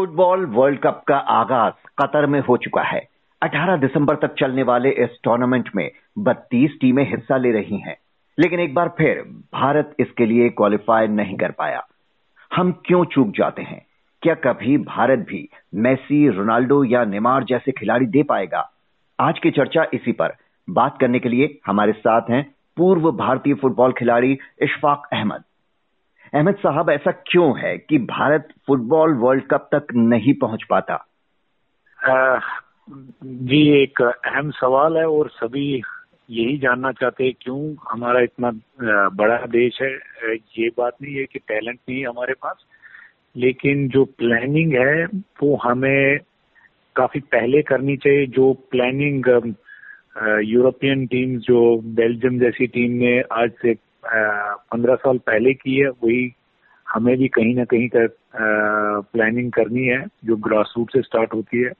[0.00, 3.08] Football world cup का आगाज़ Qatar में हो चुका है।
[3.42, 7.96] 18 दिसंबर तक चलने वाले इस टूर्नामेंट में 32 टीमें हिस्सा ले रही हैं।
[8.38, 9.22] लेकिन एक बार फिर
[9.54, 11.86] भारत इसके लिए क्वालिफाई नहीं कर पाया।
[12.54, 13.86] हम क्यों चूक जाते हैं?
[14.22, 18.70] क्या कभी भारत भी मेसी, रोनाल्डो या नेमार जैसे खिलाड़ी दे पाएगा?
[19.20, 20.34] आज की चर्चा इसी पर।
[20.70, 25.42] बात करने के लिए हमारे साथ हैं पूर्व भारतीय फुटबॉल खिलाड़ी इशफाक अहमद।
[26.32, 30.96] अहमद साहब, ऐसा क्यों है कि भारत फुटबॉल वर्ल्ड कप तक नहीं पहुँच पाता?
[33.22, 35.66] जी, एक अहम सवाल है और सभी
[36.30, 38.50] यही जानना चाहते हैं क्यों हमारा इतना
[39.14, 39.90] बड़ा देश है।
[40.58, 42.64] ये बात नहीं है कि टैलेंट नहीं है हमारे पास,
[43.36, 46.18] लेकिन जो प्लानिंग है, वो हमें
[46.96, 49.54] काफ़ी पहले करनी चाहिए। जो प्लानिंग
[50.44, 51.60] यूरोपियन टीम जो
[51.96, 56.32] बेल्जियम जैसी टीम ने आज से पंद्रह साल पहले की है वही
[56.86, 58.16] हमें भी कहीं ना कहीं तक
[59.12, 61.72] प्लानिंग करनी है जो ग्रास रूट से स्टार्ट होती है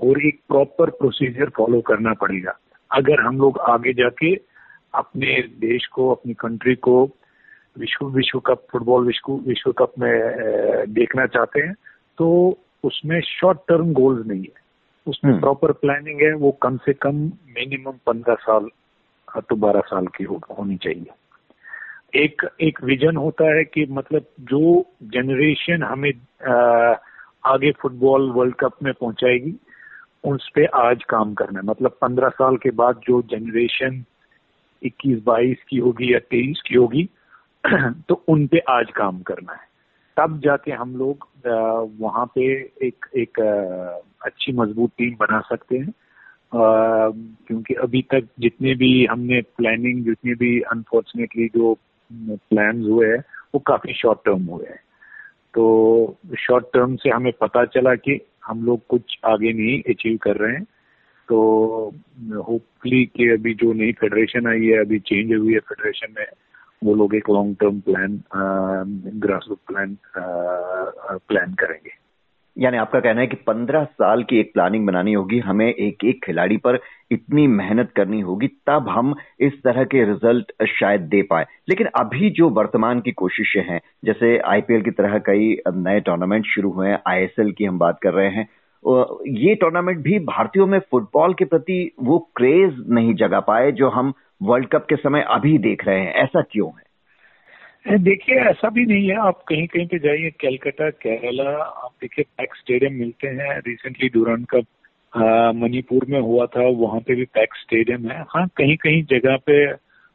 [0.00, 2.52] और एक प्रॉपर प्रोसीजर फॉलो करना पड़ेगा।
[2.90, 4.34] अगर हम लोग आगे जाके
[4.94, 7.02] अपने देश को अपनी कंट्री को
[7.78, 11.74] विश्व विश्व कप फुटबॉल विश्व विश्व कप में देखना चाहते हैं
[12.18, 12.26] तो
[12.84, 14.66] उसमें शॉर्ट टर्म गोल्स नहीं है।
[15.06, 17.16] उसमें प्रॉपर हम्म। प्लानिंग है वो कम से कम
[17.56, 18.68] मिनिमम पंद्रह साल
[19.40, 21.10] तो बारह साल की हो, होनी चाहिए।
[22.16, 26.12] एक एक विजन होता है कि मतलब जो जनरेशन हमें
[27.44, 29.54] आगे फुटबॉल वर्ल्ड कप में पहुंचाएगी
[30.24, 34.04] उस पे आज काम करना है। मतलब पंद्रह साल के बाद जो जनरेशन
[34.82, 37.08] इक्कीस बाईस की होगी या तेईस की होगी
[38.08, 39.66] तो उन पे आज काम करना है।
[40.16, 41.28] तब जाके हम लोग
[42.00, 42.46] वहाँ पे
[42.86, 43.40] एक एक
[44.26, 45.92] अच्छी मज़बूत टीम बना सकते हैं।
[46.54, 51.76] क्योंकि अभी तक जितने भी हमने प्लानिंग जितने भी अनफॉर्चुनेटली जो
[52.12, 53.18] प्लान हुए हैं,
[53.54, 54.80] वो काफ़ी शॉर्ट टर्म हुए हैं।
[55.54, 60.36] तो शॉर्ट टर्म से हमें पता चला कि हम लोग कुछ आगे नहीं अचीव कर
[60.36, 60.64] रहे हैं।
[61.28, 61.38] तो
[62.34, 66.26] होपफुली कि अभी जो नई फेडरेशन आई है, अभी चेंज हुई है फेडरेशन में,
[66.84, 68.22] वो लोग एक long term plan
[69.20, 69.96] grass root plan
[71.28, 71.97] plan करेंगे।
[72.58, 76.24] यानी आपका कहना है कि पंद्रह साल की एक प्लानिंग बनानी होगी, हमें एक एक
[76.24, 76.78] खिलाड़ी पर
[77.10, 82.30] इतनी मेहनत करनी होगी, तब हम इस तरह के रिज़ल्ट शायद दे पाए। लेकिन अभी
[82.30, 86.98] जो वर्तमान की कोशिशें हैं, जैसे आईपीएल की तरह कई नए टूर्नामेंट शुरू हुए हैं
[87.08, 88.48] आईएसएल की हम बात कर रहे हैं
[89.28, 94.12] ये टूर्नामेंट भी भारतीयों में फुटबॉल के प्रति वो क्रेज नहीं जगा पाए जो हम
[94.42, 96.87] वर्ल्ड कप के समय अभी देख रहे हैं। ऐसा क्यों है?
[97.86, 102.54] देखिए ऐसा भी नहीं है। आप कहीं कहीं पे जाइए कैलकाटा केरला आप देखिए पैक
[102.54, 104.66] स्टेडियम मिलते हैं। रिसेंटली डूरान कप
[105.56, 109.64] मणिपुर में हुआ था वहाँ पे भी पैक स्टेडियम है। हाँ कहीं कहीं जगह पे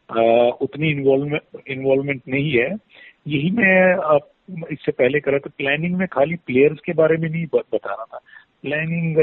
[0.10, 0.22] आ,
[0.62, 2.70] उतनी इन्वॉल्वमेंट इन्वॉल्वमेंट नहीं है।
[3.28, 4.30] यही मैं आप
[4.72, 8.20] इससे पहले करा था। प्लानिंग में खाली प्लेयर्स के बारे में नहीं बता रहा था।
[8.64, 9.16] प्लानिंग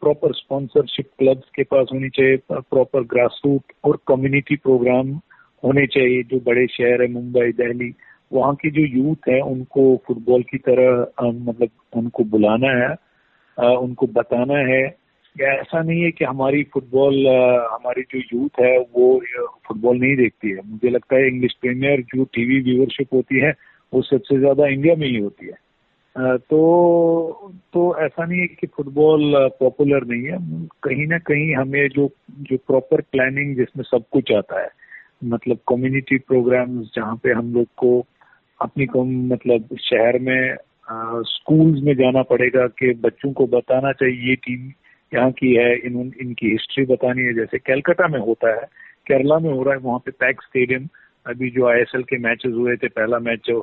[0.00, 5.20] प्रॉपर स्पॉन्सरशिप क्लब्स के पास होनी चाहिए प्रॉपर ग्रास रूट और कम्युनिटी प्रोग्राम
[5.66, 7.92] होने चाहिए, जो बड़े शहर है, मुंबई, दिल्ली,
[8.32, 12.94] वहाँ की जो यूथ है, उनको फुटबॉल की तरह मतलब उनको बुलाना है
[13.76, 14.84] उनको बताना है।
[15.36, 17.26] ऐसा नहीं है कि हमारी फुटबॉल
[17.72, 19.20] हमारी जो यूथ है, वो
[19.68, 23.52] फुटबॉल नहीं देखती है। मुझे लगता है इंग्लिश प्रीमियर जो टीवी व्यूवरशिप होती है,
[23.92, 25.64] वो सबसे ज़्यादा इंडिया में ही होती है।
[26.38, 30.38] तो तो ऐसा नहीं है कि फुटबॉल पॉपुलर नहीं है।
[30.82, 32.08] कहीं ना कहीं हमें जो
[32.40, 34.68] जो प्रॉपर प्लानिंग जिसमें सब कुछ आता है
[35.22, 37.98] मतलब कम्युनिटी प्रोग्राम्स जहाँ पे हम लोग को
[38.60, 40.56] अपनी कम मतलब शहर में
[41.26, 44.72] स्कूल्स में जाना पड़ेगा कि बच्चों को बताना चाहिए ये टीम
[45.12, 48.66] यहाँ की है इन इनकी हिस्ट्री बतानी है। जैसे कैलकाटा में होता है,
[49.06, 50.88] केरला में हो रहा है, वहाँ पे पैक स्टेडियम
[51.26, 53.60] अभी जो आईएसएल के मैचेस हुए थे, पहला मैच जो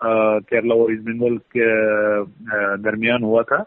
[0.00, 1.66] केरला और ईस्ट के
[2.82, 3.64] दरमियान हुआ था।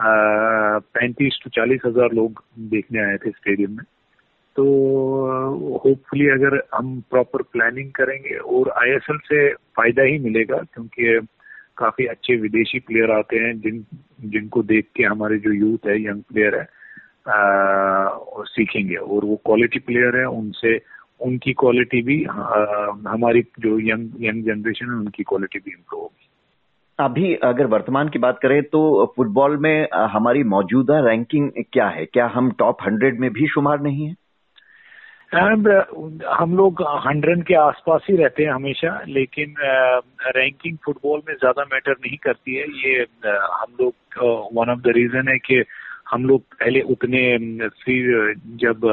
[0.00, 3.84] पैंतीस टू चालीस हज़ार लोग देखने आए थे स्टेडियम में।
[4.58, 4.64] तो
[5.84, 11.26] होपफुली अगर हम प्रॉपर प्लानिंग करेंगे और आईएसएल से फ़ायदा ही मिलेगा क्योंकि
[11.76, 13.84] काफ़ी अच्छे विदेशी प्लेयर आते हैं जिन
[14.20, 16.62] जिनको देख के हमारे जो यूथ है यंग प्लेयर है
[17.28, 18.10] आ,
[18.44, 20.80] सीखेंगे और वो क्वालिटी प्लेयर है उनसे
[21.20, 22.32] उनकी क्वालिटी भी आ,
[23.08, 26.28] हमारी जो यंग यंग जनरेशन है उनकी क्वालिटी भी इम्प्रूव होगी।
[26.98, 32.06] अभी अगर वर्तमान की बात करें तो फुटबॉल में हमारी मौजूदा रैंकिंग क्या है?
[32.06, 34.14] क्या हम टॉप हंड्रेड में भी शुमार नहीं है?
[35.34, 39.54] एंड uh, हम लोग हंड्रेड के आसपास ही रहते हैं हमेशा लेकिन
[40.36, 43.94] रैंकिंग uh, फुटबॉल में ज़्यादा मैटर नहीं करती है। ये uh, हम लोग
[44.54, 45.62] वन ऑफ़ द रीजन है कि
[46.10, 47.20] हम लोग पहले उतने
[47.84, 48.86] फिर जब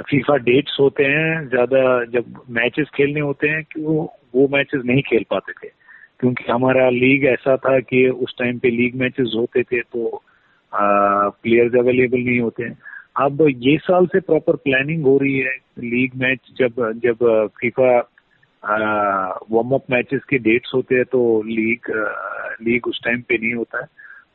[0.00, 5.02] फीफा डेट्स होते हैं ज़्यादा जब मैचेस खेलने होते हैं कि वो वो मैचेस नहीं
[5.02, 5.70] खेल पाते थे।
[6.20, 10.22] क्योंकि हमारा लीग ऐसा था कि उस टाइम पे लीग मैचेस होते थे तो
[10.72, 12.78] प्लेयर्स अवेलेबल नहीं होते हैं।
[13.16, 16.74] अब ये साल से प्रॉपर प्लानिंग हो रही है लीग मैच जब
[17.04, 17.24] जब
[17.60, 17.96] फीफा
[18.62, 21.90] वार्म अप मैचेस के डेट्स होते हैं तो लीग
[22.62, 23.86] लीग उस टाइम पे नहीं होता है।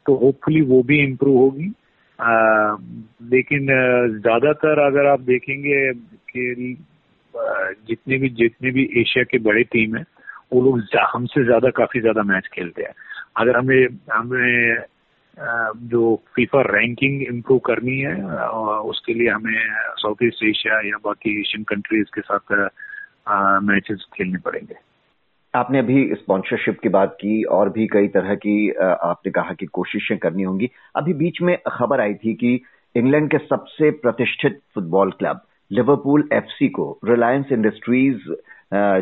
[0.06, 1.72] तो होपफुली वो भी इम्प्रूव होगी।
[3.30, 3.68] लेकिन
[4.20, 5.94] ज़्यादातर अगर आप देखेंगे
[6.30, 6.76] कि
[7.88, 10.04] जितने भी जितने भी एशिया के बड़े टीम है,
[10.54, 10.82] वो लोग
[11.14, 12.94] हमसे ज़्यादा, काफ़ी ज़्यादा मैच खेलते हैं।
[13.38, 14.78] अगर हमें हमें
[15.40, 19.60] जो फीफा रैंकिंग इम्प्रूव करनी है और उसके लिए हमें
[19.98, 22.70] साउथ ईस्ट एशिया या बाकी एशियन कंट्रीज़ के साथ
[23.64, 24.76] मैचेस खेलने पड़ेंगे।
[25.56, 30.18] आपने अभी स्पॉन्सरशिप की बात की और भी कई तरह की आपने कहा कि कोशिशें
[30.18, 32.62] करनी होंगी। अभी बीच में खबर आई थी कि
[32.96, 35.42] इंग्लैंड के सबसे प्रतिष्ठित फुटबॉल क्लब
[35.72, 38.18] लिवरपूल एफसी को रिलायंस इंडस्ट्रीज़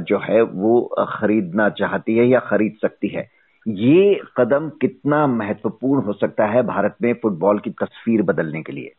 [0.03, 3.38] जो है, वो खरीदना चाहती है या खरीद सकती है।
[3.69, 8.91] ये कदम कितना महत्वपूर्ण हो सकता है भारत में फुटबॉल की तस्वीर बदलने के लिए?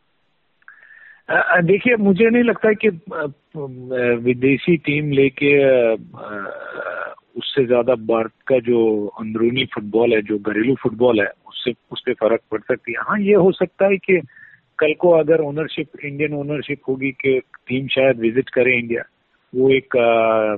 [1.63, 2.89] देखिए मुझे नहीं लगता कि
[4.23, 5.51] विदेशी टीम लेके
[7.39, 8.79] उससे ज़्यादा भारत का जो
[9.19, 13.19] अंदरूनी फुटबॉल है जो घरेलू फुटबॉल है उससे उस पर फ़र्क पड़ सकती है। हाँ
[13.19, 14.19] ये हो सकता है कि
[14.79, 19.03] कल को अगर ओनरशिप इंडियन ओनरशिप होगी कि टीम शायद विज़िट करे इंडिया
[19.53, 20.55] वो एक आ,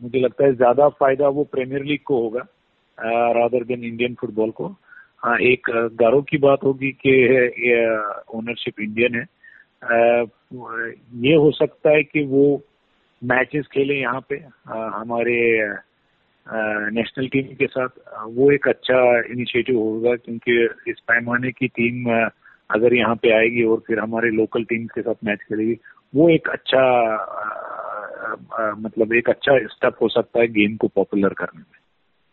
[0.00, 2.46] मुझे लगता है ज़्यादा फ़ायदा वो प्रीमियर लीग को होगा।
[3.00, 4.66] रादर देन इंडियन फुटबॉल को.
[5.24, 5.66] हाँ एक
[6.00, 7.12] गर्व की बात होगी कि
[8.34, 9.22] ओनरशिप इंडियन है.
[9.84, 10.24] आ,
[11.14, 12.62] ये हो सकता है कि वो
[13.24, 15.38] मैचेस खेले यहाँ पे आ, हमारे
[16.92, 17.88] नेशनल टीम के साथ.
[18.26, 22.10] वो एक अच्छा इनिशिएटिव होगा क्योंकि इस पैमाने की टीम
[22.70, 25.76] अगर यहाँ पे आएगी और फिर हमारे लोकल टीम के साथ मैच खेलेगी
[26.14, 26.82] वो एक अच्छा
[27.14, 27.44] आ,
[28.60, 31.81] आ, मतलब एक अच्छा स्टेप हो सकता है गेम को पॉपुलर करने में.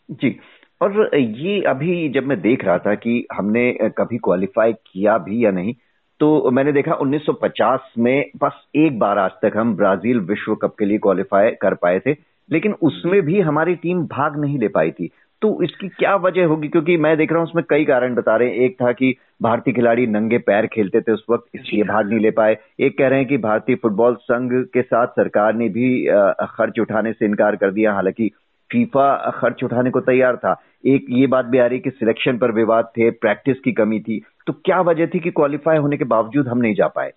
[0.10, 0.40] जी
[0.82, 5.52] और ये अभी जब मैं देख रहा था कि हमने कभी क्वालिफाई किया भी या
[5.52, 5.74] नहीं
[6.20, 10.86] तो मैंने देखा 1950 में बस एक बार आज तक हम ब्राज़ील विश्व कप के
[10.86, 12.16] लिए क्वालिफाई कर पाए थे
[12.52, 15.10] लेकिन उसमें भी हमारी टीम भाग नहीं ले पाई थी।
[15.42, 16.68] तो इसकी क्या वजह होगी?
[16.68, 19.74] क्योंकि मैं देख रहा हूँ उसमें कई कारण बता रहे हैं। एक था कि भारतीय
[19.74, 23.20] खिलाड़ी नंगे पैर खेलते थे उस वक्त इसलिए भाग नहीं ले पाए। एक कह रहे
[23.20, 26.06] हैं कि भारतीय फुटबॉल संघ के साथ सरकार ने भी
[26.50, 28.32] खर्च उठाने से इनकार कर दिया। हालाँकि
[28.72, 30.56] फीफा खर्च उठाने को तैयार था।
[30.86, 34.22] एक ये बात भी आ रही कि सिलेक्शन पर विवाद थे प्रैक्टिस की कमी थी।
[34.48, 37.12] तो क्या वजह थी कि क्वालिफाई होने के बावजूद हम नहीं जा पाए?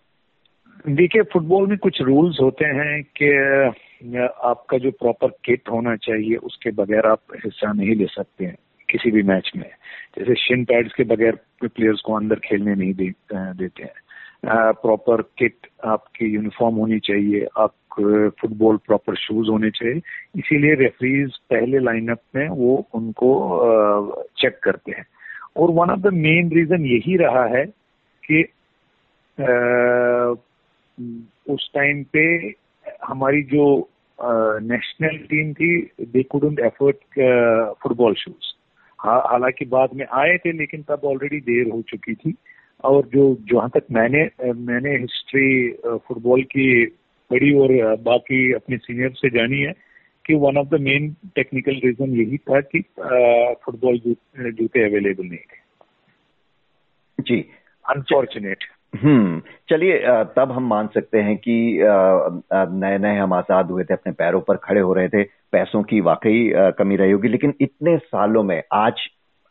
[0.88, 3.28] देखिए फुटबॉल में कुछ रूल्स होते हैं कि
[4.44, 8.56] आपका जो प्रॉपर किट होना चाहिए उसके बगैर आप हिस्सा नहीं ले सकते हैं
[8.88, 9.70] किसी भी मैच में।
[10.18, 13.94] जैसे शिन पैड्स के बगैर प्लेयर्स को अंदर खेलने नहीं दे, देते हैं।
[14.44, 17.74] प्रॉपर किट आपकी यूनिफॉर्म होनी चाहिए, आप
[18.40, 20.00] फुटबॉल प्रॉपर शूज़ होने चाहिए।
[20.36, 23.30] इसीलिए रेफरीज पहले लाइनअप में वो उनको
[24.40, 25.04] चेक करते हैं।
[25.56, 27.64] और one of the main reason यही रहा है
[28.24, 28.42] कि
[31.52, 32.24] उस टाइम पे
[33.06, 33.66] हमारी जो
[34.18, 38.54] नेशनल टीम थी they couldn't afford football shoes
[39.00, 42.34] हालाँकि बाद में आए थे, लेकिन तब ऑलरेडी देर हो चुकी थी।
[42.84, 46.86] और जो जहाँ तक मैंने मैंने हिस्ट्री फुटबॉल की
[47.30, 49.72] पढ़ी और बाकी अपने सीनियर से जानी है
[50.26, 52.80] कि one of the main technical reason यही था कि
[53.64, 53.98] फुटबॉल
[54.50, 55.60] जूते अवेलेबल नहीं थे।
[57.18, 57.44] जी।
[57.90, 58.64] Unfortunate
[59.02, 59.98] hmm. चलिए
[60.36, 61.78] तब हम मान सकते हैं कि
[62.52, 66.00] नए नए हम आज़ाद हुए थे अपने पैरों पर खड़े हो रहे थे पैसों की
[66.00, 68.94] वाकई कमी रही होगी लेकिन इतने सालों में आज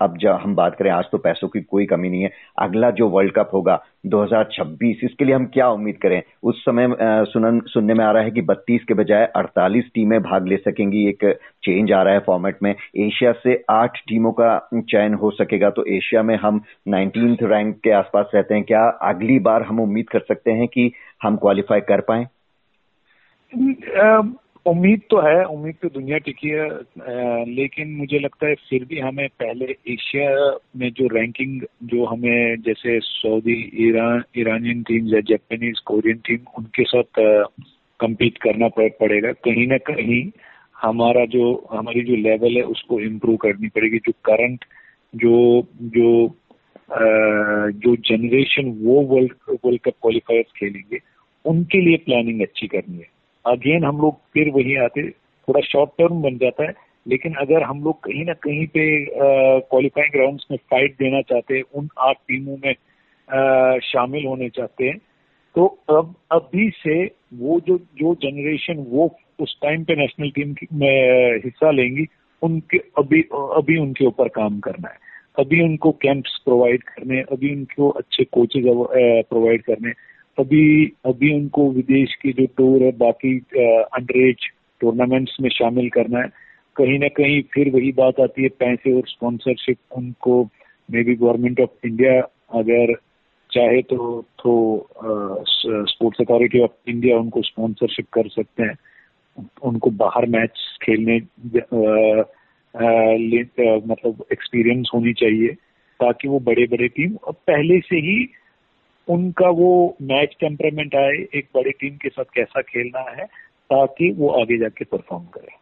[0.02, 2.30] अब जब हम बात करें, आज तो पैसों की कोई कमी नहीं है।
[2.60, 6.22] अगला जो वर्ल्ड कप होगा 2026 इसके लिए हम क्या उम्मीद करें?
[6.44, 10.48] उस समय सुनन, सुनने में आ रहा है कि 32 के बजाय 48 टीमें भाग
[10.48, 11.26] ले सकेंगी। एक
[11.64, 15.86] चेंज आ रहा है फॉर्मेट में। एशिया से आठ टीमों का चयन हो सकेगा तो
[15.88, 20.20] एशिया में हम नाइनटीन रैंक के आसपास रहते हैं। क्या अगली बार हम उम्मीद कर
[20.20, 20.92] सकते हैं कि
[21.24, 22.28] हम क्वालिफाई कर पाए?
[24.66, 26.68] उम्मीद तो है उम्मीद तो दुनिया टिकी है
[27.46, 30.30] लेकिन मुझे लगता है फिर भी हमें पहले एशिया
[30.78, 33.56] में जो रैंकिंग जो हमें जैसे सऊदी
[33.88, 37.22] ईरान ईरानियन टीम या जापानीज कोरियन टीम उनके साथ
[38.00, 40.22] compete करना पड़ेगा। कहीं ना कहीं
[40.82, 44.66] हमारा जो हमारी जो लेवल है उसको इम्प्रूव करनी पड़ेगी। जो करंट
[45.16, 46.28] जो जो
[46.92, 47.00] आ,
[47.84, 49.34] जो जनरेशन वो वर्ल्ड
[49.66, 51.00] वर्ल्ड कप क्वालिफायर्स खेलेंगे
[51.46, 56.22] उनके लिए प्लानिंग अच्छी करनी है। अगेन हम लोग फिर वही आते थोड़ा शॉर्ट टर्म
[56.22, 56.74] बन जाता है
[57.08, 59.06] लेकिन अगर हम लोग कहीं ना कहीं पे
[59.60, 62.76] क्वालिफाइंग राउंड्स में फाइट देना चाहते हैं उन आठ टीमों में
[63.38, 64.98] आ, शामिल होने चाहते हैं
[65.56, 71.36] तो अब अभी से वो जो जो जनरेशन वो उस टाइम पे नेशनल टीम में
[71.36, 72.06] हिस्सा लेंगी
[72.42, 74.98] उनके अभी अभी उनके ऊपर काम करना है।
[75.40, 78.64] अभी उनको कैंप्स प्रोवाइड करने अभी उनको अच्छे कोचेज
[79.30, 79.92] प्रोवाइड करने
[80.40, 83.38] अभी अभी उनको विदेश की जो टूर है बाकी
[83.94, 84.36] अंडर एज
[84.80, 86.28] टूर्नामेंट्स में शामिल करना है
[86.76, 90.50] कहीं ना कहीं फिर वही बात आती है पैसे और स्पॉन्सरशिप उनको
[90.92, 92.22] may be government of India
[92.60, 92.94] अगर
[93.52, 94.86] चाहे तो तो
[95.88, 98.76] स्पोर्ट्स अथॉरिटी ऑफ़ इंडिया उनको स्पॉन्सरशिप कर सकते हैं।
[99.64, 102.22] उनको बाहर मैच खेलने आ,
[102.78, 102.90] आ,
[103.72, 105.48] आ, मतलब एक्सपीरियंस होनी चाहिए
[106.00, 108.30] ताकि वो बड़े बड़े टीम पहले से ही
[109.08, 113.26] उनका वो मैच टेम्परामेंट आए एक बड़ी टीम के साथ कैसा खेलना है
[113.70, 115.56] ताकि वो आगे जाके परफॉर्म करे।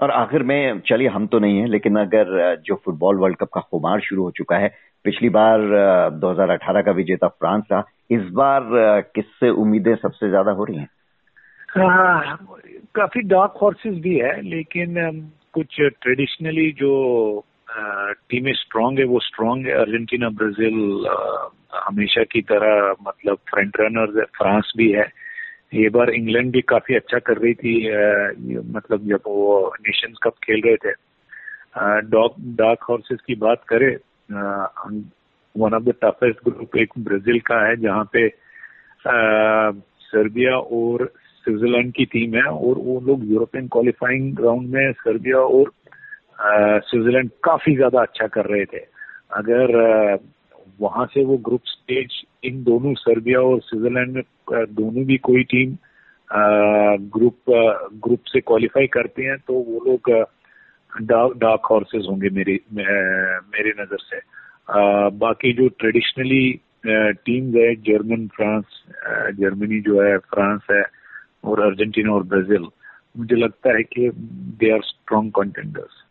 [0.00, 3.60] और आखिर में चलिए हम तो नहीं है लेकिन अगर जो फुटबॉल वर्ल्ड कप का
[3.60, 4.68] खुमार शुरू हो चुका है
[5.04, 5.60] पिछली बार
[6.20, 8.62] 2018 का विजेता फ्रांस था इस बार
[9.14, 10.88] किससे उम्मीदें सबसे ज़्यादा हो रही हैं?
[11.70, 12.46] हाँ,
[12.94, 14.94] काफ़ी डार्क हॉर्सेस भी है लेकिन
[15.52, 17.44] कुछ ट्रेडिशनली जो
[18.30, 21.06] टीमें स्ट्रांग है वो स्ट्रांग है अर्जेंटीना ब्राज़ील
[21.72, 25.06] हमेशा की तरह मतलब फ्रंट रनर फ्रांस भी है।
[25.74, 27.74] ये बार इंग्लैंड भी काफ़ी अच्छा कर रही थी
[28.74, 30.92] मतलब जब वो नेशंस कप खेल रहे थे।
[32.10, 33.94] डॉक डार्क हॉर्सेस की बात करें
[35.54, 38.28] one of the toughest group एक ब्राज़ील का है, जहाँ पे
[40.04, 41.04] सर्बिया और
[41.44, 45.72] स्विट्जरलैंड की टीम है, और वो लोग यूरोपियन क्वालिफाइंग राउंड में सर्बिया और
[46.80, 48.84] स्विट्जरलैंड काफ़ी ज़्यादा अच्छा कर रहे थे।
[49.36, 49.76] अगर
[50.80, 54.22] वहाँ से वो ग्रुप स्टेज इन दोनों सर्बिया और स्विट्जरलैंड में
[54.74, 55.76] दोनों भी कोई टीम
[57.12, 57.50] ग्रुप
[58.04, 60.10] ग्रुप से क्वालिफाई करते हैं तो वो लोग
[60.92, 64.20] डार्क हॉर्सेस होंगे मेरी मेरे नज़र से।
[65.18, 66.50] बाकी जो ट्रेडिशनली
[66.86, 68.64] टीम्स है जर्मन फ्रांस
[69.38, 70.82] जर्मनी जो है फ्रांस है,
[71.44, 72.66] और अर्जेंटीना और ब्राज़ील
[73.16, 74.10] मुझे लगता है कि
[74.60, 76.04] दे आर स्ट्रॉन्ग कंटेंडर्स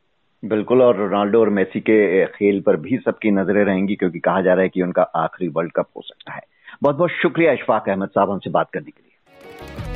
[0.43, 4.53] बिल्कुल, और रोनाल्डो और मेसी के खेल पर भी सबकी नज़रें रहेंगी, क्योंकि कहा जा
[4.53, 6.41] रहा है कि उनका आखिरी वर्ल्ड कप हो सकता है।
[6.83, 9.86] बहुत बहुत शुक्रिया इशफाक अहमद साहब हमसे बात करने के लिए।